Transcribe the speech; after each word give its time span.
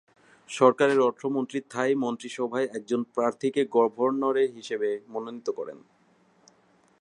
সরকারের 0.49 0.99
অর্থমন্ত্রী 0.99 1.59
থাই 1.69 1.91
মন্ত্রিসভায় 1.95 2.67
একজন 2.73 3.01
প্রার্থীকে 3.15 3.61
গভর্নর 3.71 4.35
হিসেবে 4.57 4.89
মনোনীত 5.07 5.47
করেন। 5.49 5.79